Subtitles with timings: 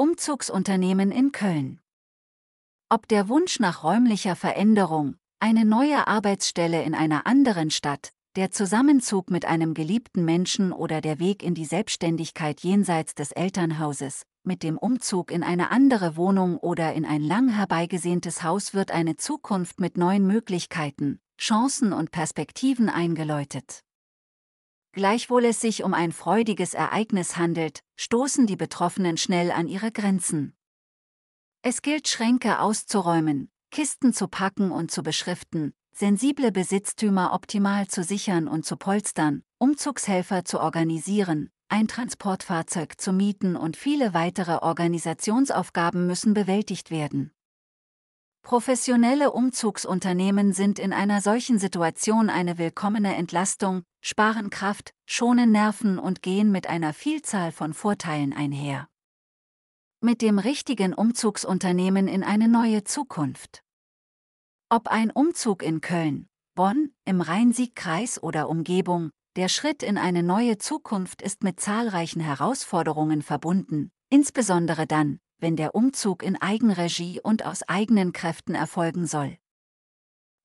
[0.00, 1.78] Umzugsunternehmen in Köln.
[2.88, 9.30] Ob der Wunsch nach räumlicher Veränderung, eine neue Arbeitsstelle in einer anderen Stadt, der Zusammenzug
[9.30, 14.78] mit einem geliebten Menschen oder der Weg in die Selbstständigkeit jenseits des Elternhauses, mit dem
[14.78, 19.98] Umzug in eine andere Wohnung oder in ein lang herbeigesehntes Haus wird eine Zukunft mit
[19.98, 23.82] neuen Möglichkeiten, Chancen und Perspektiven eingeläutet.
[24.92, 30.56] Gleichwohl es sich um ein freudiges Ereignis handelt, stoßen die Betroffenen schnell an ihre Grenzen.
[31.62, 38.48] Es gilt Schränke auszuräumen, Kisten zu packen und zu beschriften, sensible Besitztümer optimal zu sichern
[38.48, 46.34] und zu polstern, Umzugshelfer zu organisieren, ein Transportfahrzeug zu mieten und viele weitere Organisationsaufgaben müssen
[46.34, 47.30] bewältigt werden.
[48.42, 56.22] Professionelle Umzugsunternehmen sind in einer solchen Situation eine willkommene Entlastung, sparen Kraft, schonen Nerven und
[56.22, 58.88] gehen mit einer Vielzahl von Vorteilen einher.
[60.00, 63.62] Mit dem richtigen Umzugsunternehmen in eine neue Zukunft.
[64.70, 70.58] Ob ein Umzug in Köln, Bonn, im Rhein-Sieg-Kreis oder Umgebung, der Schritt in eine neue
[70.58, 77.62] Zukunft ist mit zahlreichen Herausforderungen verbunden, insbesondere dann, wenn der Umzug in Eigenregie und aus
[77.62, 79.36] eigenen Kräften erfolgen soll.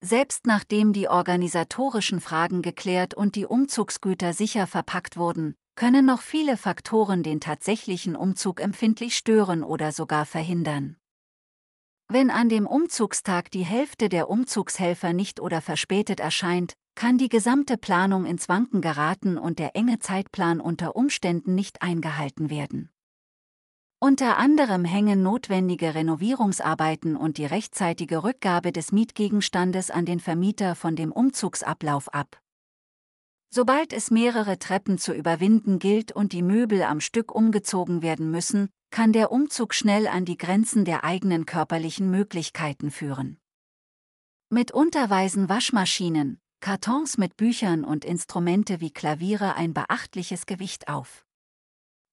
[0.00, 6.56] Selbst nachdem die organisatorischen Fragen geklärt und die Umzugsgüter sicher verpackt wurden, können noch viele
[6.56, 10.96] Faktoren den tatsächlichen Umzug empfindlich stören oder sogar verhindern.
[12.08, 17.78] Wenn an dem Umzugstag die Hälfte der Umzugshelfer nicht oder verspätet erscheint, kann die gesamte
[17.78, 22.90] Planung ins Wanken geraten und der enge Zeitplan unter Umständen nicht eingehalten werden.
[24.04, 30.96] Unter anderem hängen notwendige Renovierungsarbeiten und die rechtzeitige Rückgabe des Mietgegenstandes an den Vermieter von
[30.96, 32.42] dem Umzugsablauf ab.
[33.48, 38.70] Sobald es mehrere Treppen zu überwinden gilt und die Möbel am Stück umgezogen werden müssen,
[38.90, 43.38] kann der Umzug schnell an die Grenzen der eigenen körperlichen Möglichkeiten führen.
[44.50, 51.24] Mitunter weisen Waschmaschinen, Kartons mit Büchern und Instrumente wie Klaviere ein beachtliches Gewicht auf.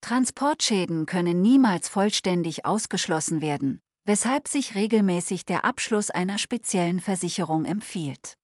[0.00, 8.38] Transportschäden können niemals vollständig ausgeschlossen werden, weshalb sich regelmäßig der Abschluss einer speziellen Versicherung empfiehlt.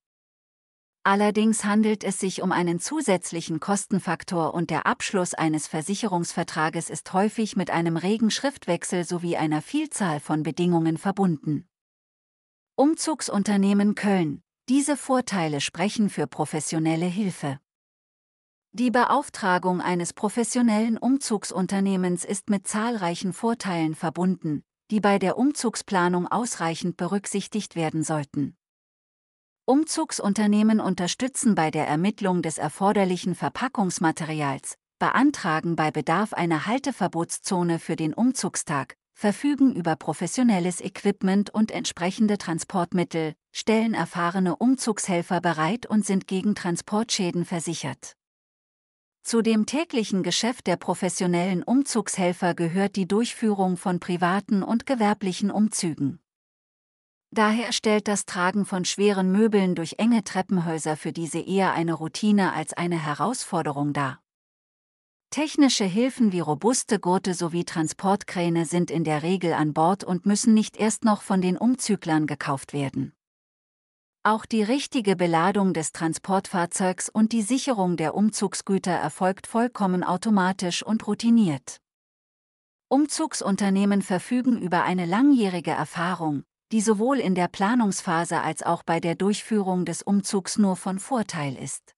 [1.07, 7.57] Allerdings handelt es sich um einen zusätzlichen Kostenfaktor und der Abschluss eines Versicherungsvertrages ist häufig
[7.57, 11.69] mit einem regen Schriftwechsel sowie einer Vielzahl von Bedingungen verbunden.
[12.77, 14.43] Umzugsunternehmen Köln.
[14.71, 17.61] Diese Vorteile sprechen für professionelle Hilfe.
[18.77, 26.97] Die Beauftragung eines professionellen Umzugsunternehmens ist mit zahlreichen Vorteilen verbunden, die bei der Umzugsplanung ausreichend
[26.97, 28.57] berücksichtigt werden sollten.
[29.65, 38.13] Umzugsunternehmen unterstützen bei der Ermittlung des erforderlichen Verpackungsmaterials, beantragen bei Bedarf eine Halteverbotszone für den
[38.13, 46.57] Umzugstag, verfügen über professionelles Equipment und entsprechende Transportmittel, stellen erfahrene Umzugshelfer bereit und sind gegen
[46.57, 48.17] Transportschäden versichert.
[49.25, 56.21] Zu dem täglichen Geschäft der professionellen Umzugshelfer gehört die Durchführung von privaten und gewerblichen Umzügen.
[57.31, 62.53] Daher stellt das Tragen von schweren Möbeln durch enge Treppenhäuser für diese eher eine Routine
[62.53, 64.21] als eine Herausforderung dar.
[65.31, 70.53] Technische Hilfen wie robuste Gurte sowie Transportkräne sind in der Regel an Bord und müssen
[70.53, 73.15] nicht erst noch von den Umzüglern gekauft werden.
[74.27, 81.07] Auch die richtige Beladung des Transportfahrzeugs und die Sicherung der Umzugsgüter erfolgt vollkommen automatisch und
[81.07, 81.83] routiniert.
[82.89, 89.15] Umzugsunternehmen verfügen über eine langjährige Erfahrung, die sowohl in der Planungsphase als auch bei der
[89.15, 91.93] Durchführung des Umzugs nur von Vorteil ist.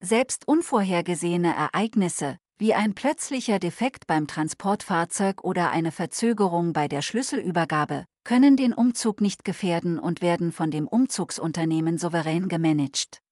[0.00, 8.04] Selbst unvorhergesehene Ereignisse, wie ein plötzlicher Defekt beim Transportfahrzeug oder eine Verzögerung bei der Schlüsselübergabe,
[8.24, 13.22] können den Umzug nicht gefährden und werden von dem Umzugsunternehmen souverän gemanagt.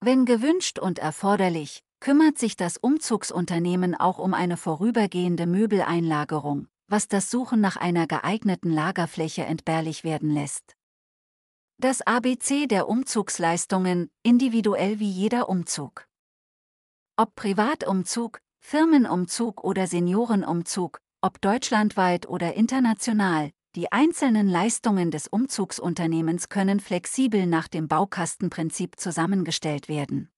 [0.00, 7.30] Wenn gewünscht und erforderlich, kümmert sich das Umzugsunternehmen auch um eine vorübergehende Möbeleinlagerung, was das
[7.30, 10.76] Suchen nach einer geeigneten Lagerfläche entbehrlich werden lässt.
[11.78, 16.06] Das ABC der Umzugsleistungen, individuell wie jeder Umzug.
[17.16, 26.80] Ob Privatumzug, Firmenumzug oder Seniorenumzug, ob deutschlandweit oder international, die einzelnen Leistungen des Umzugsunternehmens können
[26.80, 30.30] flexibel nach dem Baukastenprinzip zusammengestellt werden.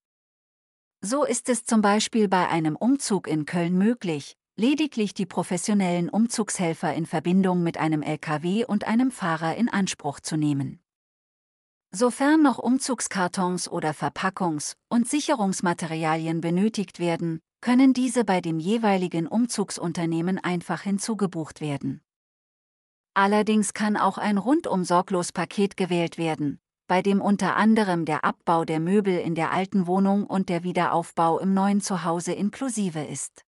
[1.01, 6.93] So ist es zum Beispiel bei einem Umzug in Köln möglich, lediglich die professionellen Umzugshelfer
[6.95, 10.81] in Verbindung mit einem LKW und einem Fahrer in Anspruch zu nehmen.
[11.93, 20.39] Sofern noch Umzugskartons oder Verpackungs- und Sicherungsmaterialien benötigt werden, können diese bei dem jeweiligen Umzugsunternehmen
[20.39, 22.03] einfach hinzugebucht werden.
[23.19, 28.65] Allerdings kann auch ein rundum sorglos Paket gewählt werden, bei dem unter anderem der Abbau
[28.65, 33.45] der Möbel in der alten Wohnung und der Wiederaufbau im neuen Zuhause inklusive ist.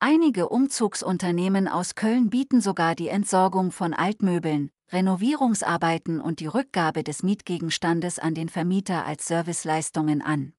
[0.00, 7.22] Einige Umzugsunternehmen aus Köln bieten sogar die Entsorgung von Altmöbeln, Renovierungsarbeiten und die Rückgabe des
[7.22, 10.52] Mietgegenstandes an den Vermieter als Serviceleistungen an.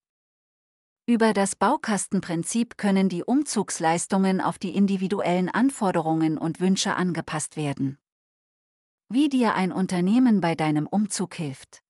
[1.10, 7.98] Über das Baukastenprinzip können die Umzugsleistungen auf die individuellen Anforderungen und Wünsche angepasst werden.
[9.12, 11.82] Wie dir ein Unternehmen bei deinem Umzug hilft.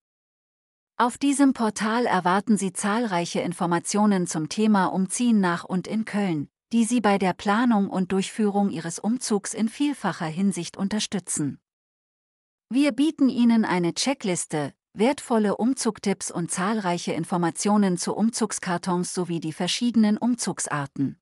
[0.96, 6.86] Auf diesem Portal erwarten Sie zahlreiche Informationen zum Thema Umziehen nach und in Köln, die
[6.86, 11.60] Sie bei der Planung und Durchführung Ihres Umzugs in vielfacher Hinsicht unterstützen.
[12.70, 20.18] Wir bieten Ihnen eine Checkliste, wertvolle Umzugtipps und zahlreiche Informationen zu Umzugskartons sowie die verschiedenen
[20.18, 21.20] Umzugsarten.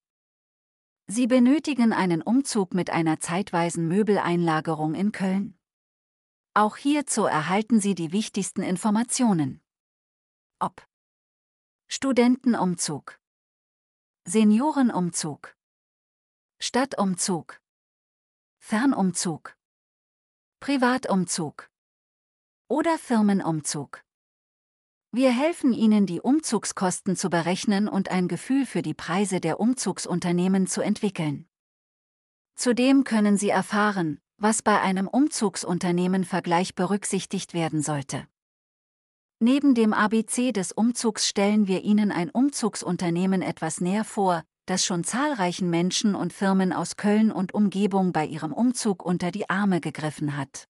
[1.07, 5.57] Sie benötigen einen Umzug mit einer zeitweisen Möbeleinlagerung in Köln?
[6.53, 9.61] Auch hierzu erhalten Sie die wichtigsten Informationen.
[10.59, 10.85] Ob
[11.87, 13.19] Studentenumzug
[14.25, 15.55] Seniorenumzug.
[16.59, 17.61] Stadtumzug.
[18.59, 19.55] Fernumzug.
[20.59, 21.69] Privatumzug.
[22.69, 24.03] Oder Firmenumzug.
[25.13, 30.67] Wir helfen Ihnen, die Umzugskosten zu berechnen und ein Gefühl für die Preise der Umzugsunternehmen
[30.67, 31.47] zu entwickeln.
[32.55, 38.27] Zudem können Sie erfahren, was bei einem Umzugsunternehmen Vergleich berücksichtigt werden sollte.
[39.39, 45.05] Neben dem ABC des Umzugs stellen wir Ihnen ein Umzugsunternehmen etwas näher vor, das schon
[45.05, 50.35] zahlreichen Menschen und Firmen aus Köln und Umgebung bei ihrem Umzug unter die Arme gegriffen
[50.35, 50.67] hat.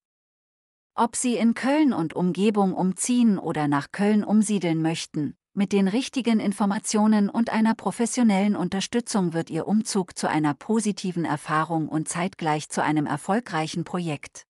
[0.99, 6.39] Ob Sie in Köln und Umgebung umziehen oder nach Köln umsiedeln möchten, mit den richtigen
[6.39, 12.81] Informationen und einer professionellen Unterstützung wird Ihr Umzug zu einer positiven Erfahrung und zeitgleich zu
[12.81, 14.47] einem erfolgreichen Projekt.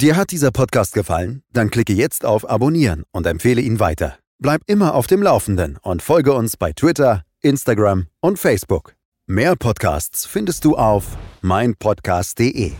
[0.00, 1.42] Dir hat dieser Podcast gefallen?
[1.52, 4.16] Dann klicke jetzt auf Abonnieren und empfehle ihn weiter.
[4.38, 8.94] Bleib immer auf dem Laufenden und folge uns bei Twitter, Instagram und Facebook.
[9.26, 12.72] Mehr Podcasts findest du auf meinpodcast.de.